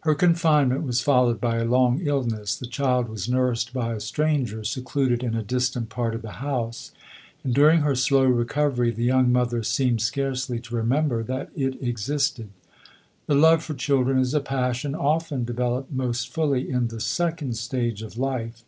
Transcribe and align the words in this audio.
Her 0.00 0.16
confinement 0.16 0.82
was 0.82 1.00
followed 1.00 1.40
128 1.40 1.42
lodoiu:. 1.42 1.60
by 1.60 1.64
a 1.64 1.70
long 1.78 2.00
illness; 2.04 2.56
the 2.56 2.66
child 2.66 3.08
was 3.08 3.28
nursed 3.28 3.72
by 3.72 3.94
a 3.94 4.00
stranger, 4.00 4.64
secluded 4.64 5.22
in 5.22 5.36
a 5.36 5.44
distant 5.44 5.88
part 5.88 6.12
of 6.16 6.22
the 6.22 6.42
house; 6.42 6.90
and 7.44 7.54
during 7.54 7.82
her 7.82 7.94
slow 7.94 8.24
recovery, 8.24 8.90
the 8.90 9.04
young 9.04 9.30
mother 9.30 9.62
seemed 9.62 10.00
scarcely 10.00 10.58
to 10.58 10.74
remember 10.74 11.22
that 11.22 11.50
it 11.54 11.80
existed. 11.80 12.48
The 13.28 13.36
love 13.36 13.62
for 13.62 13.74
children 13.74 14.18
is 14.18 14.34
a 14.34 14.40
passion 14.40 14.96
often 14.96 15.44
developed 15.44 15.92
most 15.92 16.30
fully 16.34 16.68
in 16.68 16.88
the 16.88 16.98
second 16.98 17.56
stage 17.56 18.02
of 18.02 18.18
life. 18.18 18.64